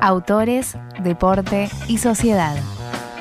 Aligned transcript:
Autores, 0.00 0.76
deporte 1.02 1.68
y 1.86 1.98
sociedad. 1.98 2.56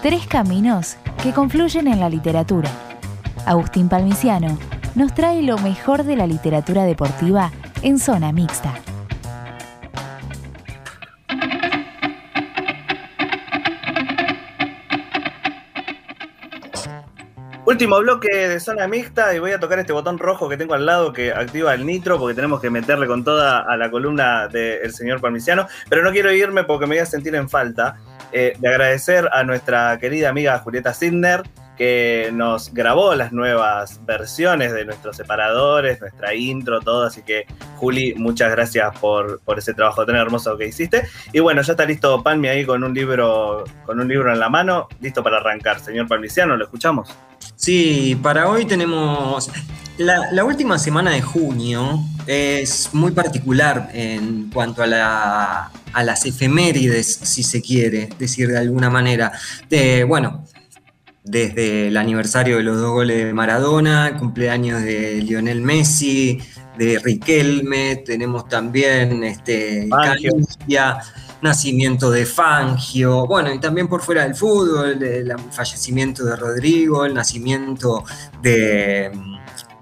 Tres 0.01 0.25
caminos 0.27 0.97
que 1.21 1.33
confluyen 1.33 1.87
en 1.87 1.99
la 1.99 2.09
literatura. 2.09 2.69
Agustín 3.45 3.89
Palmiciano 3.89 4.57
nos 4.95 5.13
trae 5.13 5.41
lo 5.41 5.57
mejor 5.57 6.03
de 6.03 6.15
la 6.15 6.25
literatura 6.25 6.85
deportiva 6.85 7.51
en 7.81 7.99
zona 7.99 8.31
mixta. 8.31 8.73
Último 17.69 17.99
bloque 17.99 18.47
de 18.47 18.59
zona 18.59 18.87
mixta 18.87 19.35
y 19.35 19.37
voy 19.37 19.51
a 19.51 19.59
tocar 19.59 19.77
este 19.77 19.93
botón 19.93 20.17
rojo 20.17 20.49
que 20.49 20.57
tengo 20.57 20.73
al 20.73 20.87
lado 20.87 21.13
que 21.13 21.31
activa 21.31 21.71
el 21.75 21.85
nitro 21.85 22.17
porque 22.17 22.33
tenemos 22.33 22.59
que 22.59 22.71
meterle 22.71 23.05
con 23.05 23.23
toda 23.23 23.59
a 23.59 23.77
la 23.77 23.91
columna 23.91 24.47
del 24.47 24.91
señor 24.91 25.21
Parmiciano. 25.21 25.67
Pero 25.87 26.01
no 26.01 26.11
quiero 26.11 26.31
irme 26.31 26.63
porque 26.63 26.87
me 26.87 26.95
voy 26.95 27.03
a 27.03 27.05
sentir 27.05 27.35
en 27.35 27.47
falta 27.47 27.97
eh, 28.31 28.53
de 28.57 28.67
agradecer 28.67 29.29
a 29.31 29.43
nuestra 29.43 29.99
querida 29.99 30.29
amiga 30.29 30.57
Julieta 30.57 30.95
Sidner 30.95 31.43
que 31.77 32.31
nos 32.33 32.73
grabó 32.73 33.13
las 33.13 33.31
nuevas 33.31 34.03
versiones 34.03 34.73
de 34.73 34.83
nuestros 34.83 35.15
separadores, 35.15 36.01
nuestra 36.01 36.33
intro, 36.33 36.79
todo. 36.79 37.05
Así 37.05 37.21
que, 37.21 37.45
Juli, 37.79 38.13
muchas 38.15 38.51
gracias 38.51 38.99
por, 38.99 39.39
ese 39.57 39.73
trabajo 39.73 40.05
tan 40.05 40.17
hermoso 40.17 40.57
que 40.57 40.67
hiciste. 40.67 41.03
Y 41.31 41.39
bueno, 41.39 41.61
ya 41.61 41.71
está 41.71 41.85
listo 41.85 42.21
Palmi 42.21 42.49
ahí 42.49 42.65
con 42.65 42.83
un 42.83 42.93
libro, 42.93 43.63
con 43.85 44.01
un 44.01 44.07
libro 44.07 44.33
en 44.33 44.39
la 44.39 44.49
mano, 44.49 44.89
listo 44.99 45.23
para 45.23 45.37
arrancar. 45.37 45.79
Señor 45.79 46.07
Palmiciano, 46.07 46.57
¿lo 46.57 46.65
escuchamos? 46.65 47.09
Sí, 47.55 48.19
para 48.21 48.49
hoy 48.49 48.65
tenemos. 48.65 49.49
La, 49.97 50.43
última 50.43 50.77
semana 50.77 51.11
de 51.11 51.21
junio 51.21 51.99
es 52.27 52.89
muy 52.93 53.11
particular 53.11 53.89
en 53.93 54.49
cuanto 54.49 54.83
a, 54.83 54.87
la, 54.87 55.71
a 55.93 56.03
las 56.03 56.25
efemérides, 56.25 57.07
si 57.23 57.43
se 57.43 57.61
quiere 57.61 58.09
decir 58.19 58.49
de 58.49 58.57
alguna 58.57 58.89
manera. 58.89 59.31
De, 59.69 60.03
bueno, 60.03 60.45
desde 61.23 61.87
el 61.87 61.97
aniversario 61.97 62.57
de 62.57 62.63
los 62.63 62.81
dos 62.81 62.91
goles 62.91 63.25
de 63.25 63.33
Maradona, 63.33 64.17
cumpleaños 64.17 64.81
de 64.81 65.21
Lionel 65.21 65.61
Messi, 65.61 66.39
de 66.79 66.97
Riquelme, 66.97 67.97
tenemos 67.97 68.47
también 68.47 69.21
este, 69.25 69.89
nacimiento 71.41 72.09
de 72.09 72.25
Fangio, 72.25 73.27
bueno, 73.27 73.53
y 73.53 73.59
también 73.59 73.89
por 73.89 74.01
fuera 74.01 74.23
del 74.23 74.33
fútbol, 74.33 75.03
el, 75.03 75.33
fallecimiento 75.51 76.23
de 76.23 76.37
Rodrigo, 76.37 77.03
el 77.03 77.13
nacimiento 77.13 78.05
de 78.41 79.11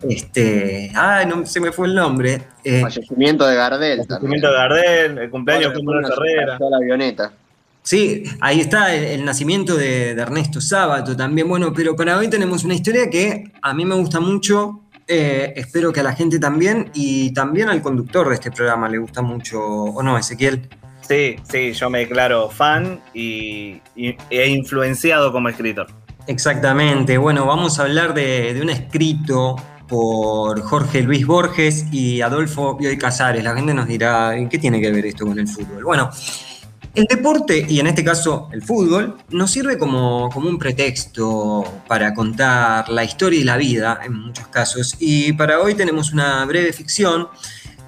este, 0.09 0.92
ay, 0.95 1.28
no 1.28 1.45
se 1.45 1.59
me 1.59 1.72
fue 1.72 1.88
el 1.88 1.94
nombre. 1.94 2.42
Eh, 2.64 2.81
fallecimiento 2.81 3.45
de 3.45 3.56
Gardel. 3.56 4.06
Fallecimiento 4.08 4.48
de 4.48 4.54
Gardel, 4.54 5.17
el 5.20 5.30
cumpleaños 5.30 5.73
de 5.73 5.80
una 5.80 6.09
carrera. 6.09 6.58
La 6.59 6.78
avioneta. 6.78 7.32
Sí, 7.84 8.23
ahí 8.42 8.59
está 8.59 8.94
el, 8.94 9.23
nacimiento 9.23 9.78
de, 9.78 10.09
Ernesto 10.09 10.59
Sábato 10.59 11.16
también. 11.16 11.48
Bueno, 11.48 11.72
pero 11.73 11.95
para 11.95 12.17
hoy 12.17 12.28
tenemos 12.28 12.64
una 12.64 12.73
historia 12.73 13.09
que 13.09 13.54
a 13.61 13.73
mí 13.73 13.86
me 13.86 13.95
gusta 13.95 14.20
mucho. 14.20 14.82
Eh, 15.08 15.53
espero 15.55 15.94
que 15.94 16.02
a 16.02 16.03
la 16.03 16.13
gente 16.13 16.38
también 16.38 16.91
y 16.94 17.31
también 17.33 17.69
al 17.69 17.81
conductor 17.81 18.27
de 18.27 18.36
este 18.36 18.52
programa 18.52 18.89
le 18.89 18.97
gusta 18.97 19.22
mucho, 19.22 19.61
¿o 19.61 20.03
no, 20.03 20.17
Ezequiel? 20.17 20.67
Sí, 21.08 21.38
sí, 21.49 21.72
yo 21.72 21.89
me 21.89 21.99
declaro 21.99 22.49
fan 22.49 22.99
y, 23.14 23.81
he 24.30 24.49
influenciado 24.49 25.31
como 25.31 25.47
escritor. 25.47 25.88
Exactamente. 26.27 27.17
Bueno, 27.17 27.45
vamos 27.45 27.80
a 27.80 27.83
hablar 27.83 28.14
de, 28.14 28.53
de 28.53 28.61
un 28.61 28.69
escrito 28.69 29.55
por 29.88 30.61
Jorge 30.61 31.02
Luis 31.02 31.25
Borges 31.25 31.86
y 31.94 32.19
Adolfo 32.21 32.75
Bioy 32.75 32.97
Casares. 32.97 33.44
La 33.44 33.55
gente 33.55 33.73
nos 33.73 33.88
dirá, 33.88 34.33
¿qué 34.49 34.58
tiene 34.58 34.81
que 34.81 34.92
ver 34.92 35.05
esto 35.05 35.25
con 35.25 35.39
el 35.39 35.47
fútbol? 35.47 35.86
Bueno, 35.86 36.09
el 36.98 37.06
deporte, 37.06 37.64
y 37.70 37.80
en 37.80 37.86
este 37.86 38.03
caso 38.03 38.50
el 38.52 38.64
fútbol, 38.64 39.17
nos 39.30 39.52
sirve 39.52 39.78
como, 39.78 40.30
un 40.30 40.58
pretexto 40.58 41.64
para 41.88 42.16
contar 42.16 42.89
la 42.89 43.04
historia 43.04 43.39
y 43.39 43.44
la 43.44 43.55
vida, 43.55 43.99
en 44.04 44.14
muchos 44.14 44.48
casos. 44.48 44.95
Y 44.99 45.32
para 45.33 45.60
hoy 45.60 45.76
tenemos 45.76 46.11
una 46.11 46.44
breve 46.45 46.73
ficción 46.73 47.27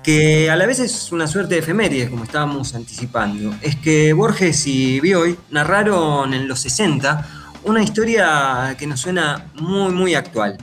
que 0.03 0.51
a 0.51 0.55
la 0.55 0.67
vez 0.67 0.79
es 0.79 1.11
una 1.11 1.27
suerte 1.27 1.55
de 1.55 1.61
efemérides, 1.61 2.11
como 2.11 2.23
estábamos 2.23 2.75
anticipando. 2.75 3.51
Es 3.63 3.75
que 3.77 4.13
Borges 4.13 4.67
y 4.67 4.99
Bioy 4.99 5.35
narraron 5.49 6.35
en 6.35 6.47
los 6.47 6.59
60 6.59 7.27
una 7.63 7.81
historia 7.81 8.75
que 8.77 8.85
nos 8.85 8.99
suena 8.99 9.47
muy, 9.55 9.91
muy 9.91 10.13
actual. 10.13 10.55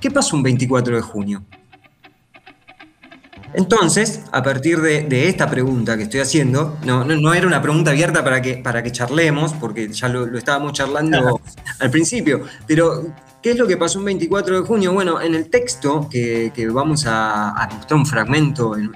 ¿Qué 0.00 0.10
pasó 0.10 0.34
un 0.34 0.42
24 0.42 0.96
de 0.96 1.02
junio? 1.02 1.44
Entonces, 3.54 4.22
a 4.32 4.42
partir 4.42 4.80
de, 4.80 5.28
esta 5.28 5.48
pregunta 5.48 5.96
que 5.96 6.04
estoy 6.04 6.20
haciendo, 6.20 6.78
no, 6.84 7.04
no, 7.04 7.34
era 7.34 7.46
una 7.46 7.60
pregunta 7.60 7.90
abierta 7.90 8.24
para 8.24 8.40
que, 8.40 8.56
para 8.56 8.82
que 8.82 8.92
charlemos, 8.92 9.52
porque 9.54 9.88
ya 9.92 10.08
lo, 10.08 10.36
estábamos 10.36 10.72
charlando 10.72 11.40
al 11.78 11.90
principio, 11.90 12.44
pero 12.66 13.12
¿qué 13.42 13.50
es 13.50 13.58
lo 13.58 13.66
que 13.66 13.76
pasó 13.76 13.98
un 13.98 14.06
24 14.06 14.60
de 14.60 14.66
junio? 14.66 14.92
Bueno, 14.92 15.20
en 15.20 15.34
el 15.34 15.50
texto 15.50 16.08
que, 16.10 16.50
vamos 16.72 17.04
a, 17.06 17.68
mostrar 17.74 17.98
un 17.98 18.06
fragmento 18.06 18.76
en, 18.76 18.90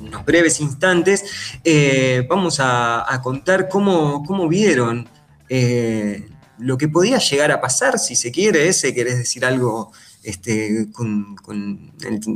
unos 0.00 0.24
breves 0.26 0.60
instantes, 0.60 1.24
eh, 1.64 2.26
vamos 2.28 2.58
a, 2.60 3.20
contar 3.22 3.68
cómo, 3.68 4.22
cómo 4.24 4.48
vieron 4.48 5.08
eh, 5.48 6.28
lo 6.58 6.76
que 6.76 6.88
podía 6.88 7.18
llegar 7.18 7.50
a 7.52 7.60
pasar, 7.60 7.98
si 7.98 8.16
se 8.16 8.30
quiere, 8.30 8.68
ese, 8.68 8.94
querés 8.94 9.16
decir 9.16 9.44
algo 9.44 9.92
este, 10.24 10.86
con, 10.92 11.36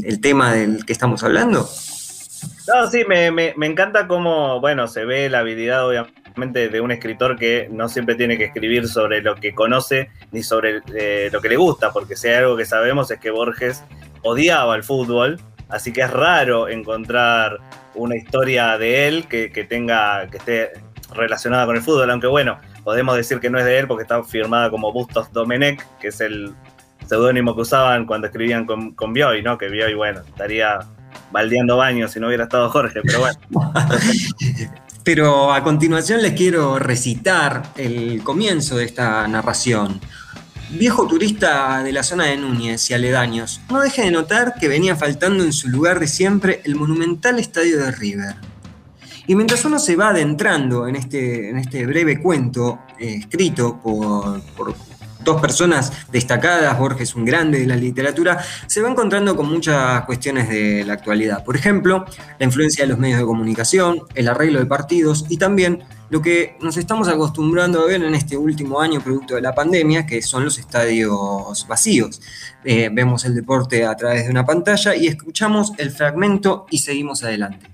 el, 0.05 0.21
tema 0.21 0.53
del 0.53 0.85
que 0.85 0.93
estamos 0.93 1.23
hablando? 1.25 1.69
No, 2.69 2.91
sí, 2.91 3.05
me, 3.07 3.55
encanta 3.67 4.07
cómo, 4.07 4.61
bueno, 4.61 4.87
se 4.89 5.05
ve 5.05 5.29
la 5.31 5.41
habilidad, 5.41 5.87
obviamente, 5.87 6.69
de 6.69 6.81
un 6.81 6.93
escritor 6.93 7.37
que 7.37 7.69
no 7.71 7.89
siempre 7.89 8.15
tiene 8.15 8.37
que 8.37 8.45
escribir 8.45 8.87
sobre 8.89 9.23
lo 9.23 9.35
que 9.35 9.55
conoce 9.55 10.11
ni 10.33 10.43
sobre 10.43 10.83
eh, 10.95 11.31
lo 11.33 11.41
que 11.41 11.49
le 11.49 11.57
gusta, 11.57 11.93
porque 11.93 12.15
si 12.15 12.29
hay 12.29 12.35
algo 12.35 12.57
que 12.57 12.67
sabemos 12.67 13.11
es 13.11 13.19
que 13.19 13.31
Borges 13.31 13.83
odiaba 14.23 14.77
el 14.77 14.85
fútbol, 14.85 15.41
así 15.69 15.93
que 15.93 16.03
es 16.03 16.11
raro 16.11 16.69
encontrar 16.69 17.59
una 17.95 18.17
historia 18.17 18.77
de 18.79 19.09
él 19.09 19.27
que, 19.29 19.51
que 19.51 19.65
tenga, 19.65 20.29
que 20.31 20.37
esté 20.37 20.73
relacionada 21.13 21.67
con 21.67 21.77
el 21.77 21.83
fútbol, 21.83 22.11
aunque 22.11 22.27
bueno, 22.27 22.59
podemos 22.85 23.17
decir 23.17 23.41
que 23.41 23.51
no 23.51 23.59
es 23.59 23.65
de 23.65 23.79
él 23.79 23.87
porque 23.87 24.03
está 24.03 24.23
firmada 24.23 24.71
como 24.71 24.93
Bustos 24.93 25.33
Domenech, 25.33 25.85
que 25.99 26.09
es 26.09 26.21
el 26.21 26.55
seudónimo 27.09 27.55
que 27.55 27.63
usaban 27.63 28.07
cuando 28.07 28.27
escribían 28.27 28.67
con, 28.67 28.93
con 28.93 29.13
Bioy, 29.13 29.43
¿no? 29.43 29.57
Que 29.57 29.69
Bioy, 29.69 29.95
bueno, 29.95 30.21
estaría 30.21 30.81
baldeando 31.31 31.77
baños 31.77 32.13
si 32.13 32.21
no 32.21 32.27
hubiera 32.27 32.45
estado 32.45 32.69
Jorge, 32.71 33.01
pero 33.03 33.21
bueno. 33.21 33.39
pero 35.05 35.53
a 35.53 35.63
continuación 35.63 36.23
les 36.23 36.33
quiero 36.35 36.79
recitar 36.79 37.63
el 37.77 38.23
comienzo 38.23 38.77
de 38.77 38.85
esta 38.85 39.27
narración. 39.27 40.01
Viejo 40.71 41.07
turista 41.07 41.83
de 41.83 41.93
la 41.93 42.03
zona 42.03 42.25
de 42.27 42.37
Núñez 42.37 42.91
y 42.91 42.95
aledaños, 42.95 43.63
no 43.71 43.81
deje 43.81 44.03
de 44.03 44.11
notar 44.11 44.55
que 44.61 44.69
venía 44.69 44.97
faltando 44.97 45.43
en 45.43 45.55
su 45.55 45.69
lugar 45.69 45.99
de 45.99 46.07
siempre 46.07 46.61
el 46.65 46.75
monumental 46.75 47.39
estadio 47.39 47.79
de 47.79 47.91
River. 47.91 48.35
Y 49.27 49.35
mientras 49.35 49.65
uno 49.65 49.79
se 49.79 49.97
va 49.97 50.11
adentrando 50.11 50.87
en 50.87 50.97
este, 50.97 51.51
en 51.51 51.59
este 51.59 51.87
breve 51.87 52.21
cuento 52.21 52.81
eh, 52.99 53.17
escrito 53.21 53.81
por, 53.81 54.43
por 54.57 54.75
dos 55.29 55.41
personas 55.41 55.93
destacadas, 56.11 56.79
Borges 56.79 57.15
un 57.15 57.25
grande 57.25 57.61
de 57.61 57.67
la 57.67 57.77
literatura, 57.77 58.43
se 58.67 58.81
va 58.81 58.91
encontrando 58.91 59.37
con 59.37 59.49
muchas 59.49 60.05
cuestiones 60.05 60.49
de 60.49 60.85
la 60.85 60.95
actualidad. 60.95 61.45
Por 61.45 61.55
ejemplo, 61.55 62.07
la 62.39 62.47
influencia 62.47 62.85
de 62.85 62.89
los 62.89 62.99
medios 62.99 63.19
de 63.19 63.27
comunicación, 63.27 64.03
el 64.15 64.29
arreglo 64.29 64.59
de 64.59 64.67
partidos 64.67 65.27
y 65.29 65.37
también 65.37 65.85
lo 66.09 66.23
que 66.23 66.57
nos 66.63 66.79
estamos 66.79 67.09
acostumbrando 67.09 67.83
a 67.83 67.87
ver 67.87 68.03
en 68.03 68.15
este 68.15 68.39
último 68.39 68.81
año 68.81 69.03
producto 69.03 69.35
de 69.35 69.43
la 69.43 69.55
pandemia, 69.55 70.07
que 70.07 70.23
son 70.23 70.45
los 70.45 70.59
estadios 70.59 71.67
vacíos. 71.69 72.23
Eh, 72.65 72.89
vemos 72.91 73.27
el 73.27 73.35
deporte 73.35 73.85
a 73.85 73.95
través 73.95 74.25
de 74.25 74.31
una 74.31 74.47
pantalla 74.47 74.95
y 74.95 75.09
escuchamos 75.09 75.73
el 75.77 75.91
fragmento 75.91 76.65
y 76.71 76.79
seguimos 76.79 77.23
adelante. 77.23 77.67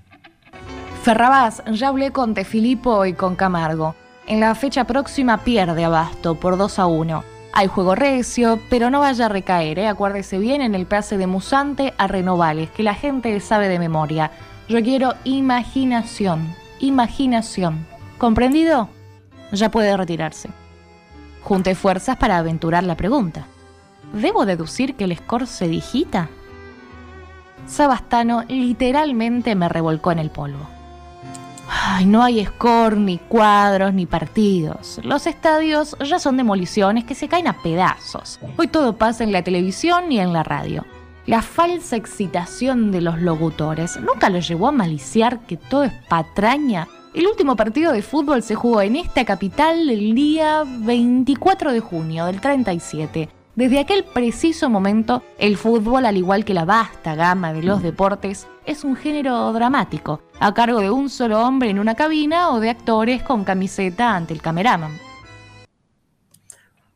Ferrabás, 1.03 1.63
ya 1.71 1.87
hablé 1.87 2.11
con 2.11 2.33
Tefilipo 2.33 3.05
y 3.05 3.13
con 3.13 3.35
Camargo. 3.35 3.95
En 4.27 4.39
la 4.39 4.55
fecha 4.55 4.85
próxima 4.85 5.37
pierde 5.37 5.85
Abasto 5.85 6.35
por 6.35 6.57
2 6.57 6.79
a 6.79 6.87
1. 6.87 7.34
Hay 7.57 7.67
juego 7.67 7.95
recio, 7.95 8.59
pero 8.69 8.89
no 8.89 8.99
vaya 8.99 9.27
a 9.27 9.29
recaer, 9.29 9.79
¿eh? 9.79 9.87
acuérdese 9.87 10.37
bien 10.39 10.61
en 10.61 10.75
el 10.75 10.85
pase 10.85 11.17
de 11.17 11.25
Musante 11.25 11.93
a 11.97 12.05
Renovales, 12.05 12.69
que 12.69 12.83
la 12.83 12.93
gente 12.93 13.39
sabe 13.39 13.69
de 13.69 13.79
memoria. 13.79 14.31
Yo 14.67 14.83
quiero 14.83 15.13
imaginación, 15.23 16.53
imaginación. 16.81 17.87
¿Comprendido? 18.17 18.89
Ya 19.53 19.71
puede 19.71 19.95
retirarse. 19.95 20.49
Junte 21.43 21.75
fuerzas 21.75 22.17
para 22.17 22.39
aventurar 22.39 22.83
la 22.83 22.97
pregunta. 22.97 23.47
¿Debo 24.11 24.45
deducir 24.45 24.95
que 24.95 25.05
el 25.05 25.15
score 25.15 25.47
se 25.47 25.69
digita? 25.69 26.27
Sabastano 27.67 28.43
literalmente 28.49 29.55
me 29.55 29.69
revolcó 29.69 30.11
en 30.11 30.19
el 30.19 30.29
polvo. 30.29 30.74
Ay, 31.97 32.05
no 32.07 32.21
hay 32.21 32.45
score, 32.45 32.97
ni 32.97 33.19
cuadros, 33.19 33.93
ni 33.93 34.05
partidos. 34.05 34.99
Los 35.05 35.27
estadios 35.27 35.95
ya 36.03 36.19
son 36.19 36.35
demoliciones 36.35 37.05
que 37.05 37.15
se 37.15 37.29
caen 37.29 37.47
a 37.47 37.63
pedazos. 37.63 38.37
Hoy 38.57 38.67
todo 38.67 38.97
pasa 38.97 39.23
en 39.23 39.31
la 39.31 39.43
televisión 39.43 40.11
y 40.11 40.19
en 40.19 40.33
la 40.33 40.43
radio. 40.43 40.83
la 41.25 41.41
falsa 41.41 41.95
excitación 41.95 42.91
de 42.91 42.99
los 42.99 43.21
locutores 43.21 43.97
nunca 44.01 44.29
los 44.29 44.45
llevó 44.45 44.67
a 44.67 44.73
maliciar 44.73 45.39
que 45.47 45.55
todo 45.55 45.85
es 45.85 45.93
patraña. 46.09 46.89
El 47.13 47.27
último 47.27 47.55
partido 47.55 47.93
de 47.93 48.01
fútbol 48.01 48.43
se 48.43 48.55
jugó 48.55 48.81
en 48.81 48.97
esta 48.97 49.23
capital 49.23 49.89
el 49.89 50.13
día 50.13 50.65
24 50.65 51.71
de 51.71 51.79
junio 51.79 52.25
del 52.25 52.41
37. 52.41 53.29
Desde 53.55 53.79
aquel 53.79 54.03
preciso 54.03 54.69
momento, 54.69 55.23
el 55.37 55.55
fútbol, 55.55 56.05
al 56.05 56.17
igual 56.17 56.43
que 56.43 56.53
la 56.53 56.65
vasta 56.65 57.15
gama 57.15 57.53
de 57.53 57.63
los 57.63 57.81
deportes, 57.81 58.47
es 58.65 58.83
un 58.83 58.97
género 58.97 59.53
dramático, 59.53 60.19
a 60.39 60.53
cargo 60.53 60.79
de 60.79 60.89
un 60.89 61.09
solo 61.09 61.41
hombre 61.41 61.69
en 61.69 61.79
una 61.79 61.95
cabina 61.95 62.49
o 62.49 62.59
de 62.59 62.69
actores 62.69 63.23
con 63.23 63.43
camiseta 63.43 64.15
ante 64.15 64.33
el 64.33 64.41
cameraman. 64.41 64.97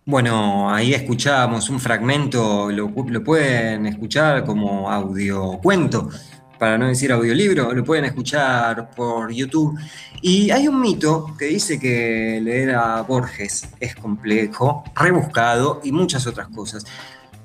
Bueno, 0.06 0.74
ahí 0.74 0.94
escuchábamos 0.94 1.69
un 1.69 1.80
fragmento, 1.80 2.71
lo, 2.71 2.91
pueden 3.24 3.86
escuchar 3.86 4.44
como 4.44 4.89
audio 4.89 5.59
cuento, 5.62 6.09
para 6.57 6.80
no 6.80 6.88
decir 6.88 7.12
audiolibro, 7.12 7.74
lo 7.74 7.83
pueden 7.83 8.06
escuchar 8.06 8.89
por 8.89 9.31
YouTube. 9.31 9.80
Y 10.21 10.50
hay 10.50 10.68
un 10.68 10.81
mito 10.81 11.35
que 11.38 11.45
dice 11.45 11.80
que 11.80 12.39
leer 12.42 12.75
a 12.75 13.03
Borges 13.03 13.69
es 13.80 13.95
complejo, 13.95 14.83
rebuscado 14.95 15.80
y 15.83 15.92
muchas 15.92 16.25
otras 16.25 16.47
cosas. 16.47 16.85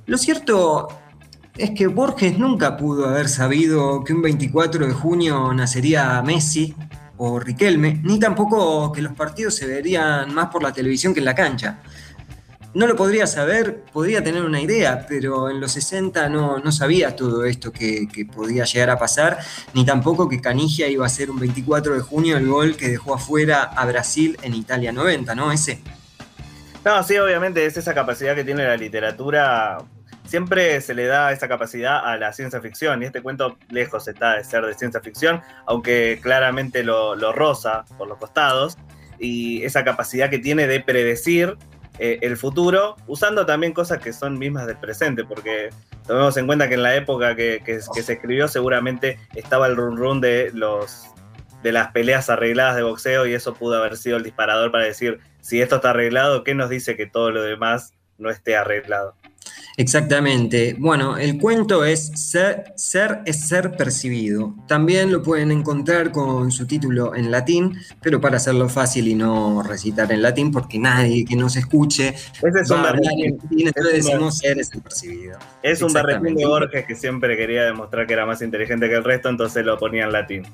Lo 0.06 0.16
cierto 0.16 0.88
es 1.56 1.70
que 1.70 1.86
Borges 1.86 2.38
nunca 2.38 2.76
pudo 2.76 3.08
haber 3.08 3.28
sabido 3.28 4.02
que 4.04 4.12
un 4.12 4.22
24 4.22 4.86
de 4.86 4.92
junio 4.92 5.52
nacería 5.54 6.20
Messi 6.22 6.74
o 7.16 7.38
Riquelme, 7.38 8.00
ni 8.02 8.18
tampoco 8.18 8.90
que 8.92 9.02
los 9.02 9.12
partidos 9.12 9.54
se 9.54 9.66
verían 9.66 10.34
más 10.34 10.48
por 10.48 10.62
la 10.62 10.72
televisión 10.72 11.14
que 11.14 11.20
en 11.20 11.26
la 11.26 11.34
cancha 11.34 11.80
no 12.74 12.88
lo 12.88 12.96
podría 12.96 13.26
saber, 13.26 13.84
podría 13.92 14.22
tener 14.22 14.44
una 14.44 14.60
idea, 14.60 15.06
pero 15.08 15.48
en 15.48 15.60
los 15.60 15.72
60 15.72 16.28
no, 16.28 16.58
no 16.58 16.72
sabía 16.72 17.14
todo 17.14 17.44
esto 17.44 17.72
que, 17.72 18.08
podía 18.34 18.64
llegar 18.64 18.90
a 18.90 18.98
pasar, 18.98 19.38
ni 19.72 19.84
tampoco 19.84 20.28
que 20.28 20.40
Canigia 20.40 20.88
iba 20.88 21.06
a 21.06 21.08
ser 21.08 21.30
un 21.30 21.38
24 21.38 21.94
de 21.94 22.00
junio 22.00 22.36
el 22.36 22.48
gol 22.48 22.76
que 22.76 22.88
dejó 22.88 23.14
afuera 23.14 23.62
a 23.62 23.86
Brasil 23.86 24.36
en 24.42 24.54
Italia 24.54 24.92
90, 24.92 25.34
¿no? 25.34 25.52
Ese. 25.52 25.80
No, 26.84 27.02
sí, 27.02 27.16
obviamente 27.16 27.64
es 27.64 27.76
esa 27.76 27.94
capacidad 27.94 28.34
que 28.34 28.44
tiene 28.44 28.64
la 28.64 28.76
literatura. 28.76 29.78
Siempre 30.26 30.80
se 30.80 30.94
le 30.94 31.06
da 31.06 31.32
esa 31.32 31.48
capacidad 31.48 32.04
a 32.04 32.16
la 32.16 32.32
ciencia 32.32 32.60
ficción, 32.60 33.02
y 33.02 33.06
este 33.06 33.22
cuento 33.22 33.58
lejos 33.68 34.08
está 34.08 34.36
de 34.36 34.44
ser 34.44 34.64
de 34.64 34.74
ciencia 34.74 35.00
ficción, 35.00 35.42
aunque 35.66 36.18
claramente 36.22 36.82
lo, 36.82 37.14
lo 37.14 37.34
por 37.34 38.08
los 38.08 38.18
costados, 38.18 38.78
y 39.18 39.62
esa 39.64 39.84
capacidad 39.84 40.30
que 40.30 40.38
tiene 40.38 40.66
de 40.66 40.80
predecir 40.80 41.56
eh, 41.98 42.18
el 42.22 42.36
futuro, 42.36 42.96
usando 43.06 43.46
también 43.46 43.72
cosas 43.72 43.98
que 43.98 44.12
son 44.12 44.38
mismas 44.38 44.66
del 44.66 44.76
presente, 44.78 45.24
porque 45.24 45.70
tomemos 46.06 46.36
en 46.36 46.46
cuenta 46.46 46.68
que 46.68 46.74
en 46.74 46.82
la 46.82 46.96
época 46.96 47.36
que, 47.36 47.62
se 47.80 48.12
escribió 48.12 48.48
seguramente 48.48 49.18
estaba 49.34 49.68
el 49.68 49.76
run 49.76 49.96
run 49.96 50.20
de 50.20 50.50
los 50.52 51.06
de 51.62 51.72
las 51.72 51.92
peleas 51.92 52.28
arregladas 52.28 52.76
de 52.76 52.82
boxeo 52.82 53.26
y 53.26 53.32
eso 53.32 53.54
pudo 53.54 53.78
haber 53.78 53.96
sido 53.96 54.18
el 54.18 54.22
disparador 54.22 54.70
para 54.70 54.84
decir 54.84 55.20
si 55.40 55.62
esto 55.62 55.76
está 55.76 55.90
arreglado, 55.90 56.44
¿qué 56.44 56.54
nos 56.54 56.68
dice 56.68 56.94
que 56.94 57.06
todo 57.06 57.30
lo 57.30 57.42
demás 57.42 57.94
no 58.18 58.28
esté 58.28 58.54
arreglado? 58.54 59.14
Exactamente. 59.76 60.76
Bueno, 60.78 61.16
el 61.16 61.38
cuento 61.38 61.84
es 61.84 62.12
ser, 62.14 62.72
ser, 62.76 63.20
es 63.26 63.48
ser 63.48 63.72
percibido. 63.72 64.54
También 64.68 65.10
lo 65.10 65.22
pueden 65.22 65.50
encontrar 65.50 66.12
con 66.12 66.52
su 66.52 66.66
título 66.66 67.14
en 67.14 67.30
latín, 67.30 67.76
pero 68.00 68.20
para 68.20 68.36
hacerlo 68.36 68.68
fácil 68.68 69.08
y 69.08 69.14
no 69.14 69.62
recitar 69.62 70.12
en 70.12 70.22
latín, 70.22 70.52
porque 70.52 70.78
nadie 70.78 71.24
que 71.24 71.34
nos 71.34 71.56
escuche 71.56 72.08
Ese 72.08 72.60
es 72.62 72.70
va 72.70 72.76
a 72.76 72.88
hablar 72.90 73.00
en 73.18 73.36
latín, 73.36 73.66
entonces 73.66 74.04
decimos 74.04 74.38
ser 74.38 74.58
es 74.58 74.72
el 74.72 74.82
percibido. 74.82 75.38
Es 75.62 75.82
un 75.82 75.92
berretín 75.92 76.36
de 76.36 76.46
Borges 76.46 76.86
que 76.86 76.94
siempre 76.94 77.36
quería 77.36 77.64
demostrar 77.64 78.06
que 78.06 78.12
era 78.12 78.26
más 78.26 78.42
inteligente 78.42 78.88
que 78.88 78.94
el 78.94 79.04
resto, 79.04 79.28
entonces 79.28 79.64
lo 79.64 79.76
ponía 79.78 80.04
en 80.04 80.12
latín. 80.12 80.46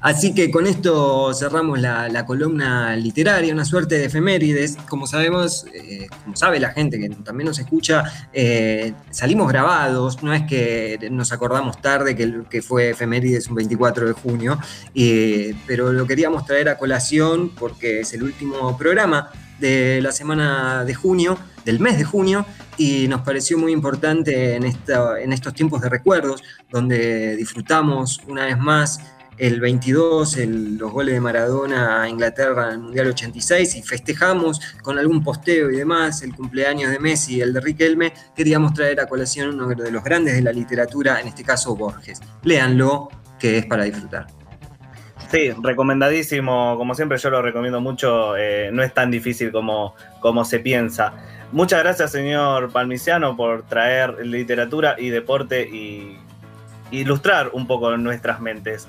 Así 0.00 0.34
que 0.34 0.50
con 0.50 0.66
esto 0.66 1.32
cerramos 1.34 1.80
la, 1.80 2.26
columna 2.26 2.96
literaria, 2.96 3.52
una 3.52 3.64
suerte 3.64 3.98
de 3.98 4.06
efemérides. 4.06 4.76
Como 4.88 5.06
sabemos, 5.06 5.66
eh, 5.72 6.08
como 6.24 6.36
sabe 6.36 6.58
la 6.60 6.70
gente 6.70 6.98
que 6.98 7.08
también 7.08 7.46
nos 7.46 7.58
escucha, 7.58 8.04
eh, 8.32 8.92
salimos 9.10 9.48
grabados, 9.48 10.22
no 10.22 10.32
es 10.32 10.42
que 10.42 10.98
nos 11.10 11.32
acordamos 11.32 11.80
tarde 11.80 12.16
que, 12.16 12.62
fue 12.62 12.90
efemérides 12.90 13.48
un 13.48 13.54
24 13.54 14.08
de 14.08 14.12
junio, 14.12 14.58
eh, 14.94 15.54
pero 15.66 15.92
lo 15.92 16.06
queríamos 16.06 16.44
traer 16.46 16.68
a 16.68 16.78
colación 16.78 17.50
porque 17.50 18.00
es 18.00 18.12
el 18.14 18.22
último 18.22 18.76
programa 18.76 19.30
de 19.60 20.00
la 20.02 20.12
semana 20.12 20.84
de 20.84 20.94
junio, 20.94 21.38
del 21.64 21.80
mes 21.80 21.98
de 21.98 22.04
junio, 22.04 22.44
y 22.76 23.08
nos 23.08 23.22
pareció 23.22 23.56
muy 23.56 23.72
importante 23.72 24.54
en, 24.54 24.64
en 24.64 25.32
estos 25.32 25.54
tiempos 25.54 25.80
de 25.80 25.88
recuerdos, 25.88 26.42
donde 26.70 27.36
disfrutamos 27.36 28.20
una 28.26 28.46
vez 28.46 28.58
más 28.58 29.00
el 29.38 29.60
22 29.60 30.36
los 30.78 30.92
goles 30.92 31.14
de 31.14 31.20
Maradona 31.20 32.02
a 32.02 32.08
Inglaterra 32.08 32.68
en 32.68 32.72
el 32.72 32.78
Mundial 32.78 33.08
86 33.08 33.76
y 33.76 33.82
festejamos 33.82 34.60
con 34.82 34.98
algún 34.98 35.22
posteo 35.22 35.70
y 35.70 35.76
demás 35.76 36.22
el 36.22 36.34
cumpleaños 36.34 36.90
de 36.90 36.98
Messi 36.98 37.36
y 37.36 37.40
el 37.40 37.52
de 37.52 37.60
Riquelme, 37.60 38.12
queríamos 38.34 38.72
traer 38.72 39.00
a 39.00 39.06
colación 39.06 39.60
uno 39.60 39.68
de 39.68 39.90
los 39.90 40.02
grandes 40.02 40.34
de 40.34 40.42
la 40.42 40.52
literatura, 40.52 41.20
en 41.20 41.28
este 41.28 41.44
caso 41.44 41.76
Borges. 41.76 42.20
Léanlo, 42.44 43.08
que 43.38 43.58
es 43.58 43.66
para 43.66 43.84
disfrutar. 43.84 44.26
Sí, 45.30 45.50
recomendadísimo, 45.60 46.76
como 46.78 46.94
siempre 46.94 47.18
yo 47.18 47.30
lo 47.30 47.42
recomiendo 47.42 47.80
mucho, 47.80 48.36
eh, 48.36 48.70
no 48.72 48.82
es 48.82 48.94
tan 48.94 49.10
difícil 49.10 49.50
como, 49.50 49.94
como 50.20 50.44
se 50.44 50.60
piensa. 50.60 51.12
Muchas 51.52 51.82
gracias 51.82 52.12
señor 52.12 52.70
Palmiciano 52.70 53.36
por 53.36 53.64
traer 53.64 54.24
literatura 54.24 54.96
y 54.98 55.10
deporte 55.10 55.62
y 55.62 56.18
ilustrar 56.90 57.50
un 57.52 57.66
poco 57.66 57.96
nuestras 57.96 58.40
mentes. 58.40 58.84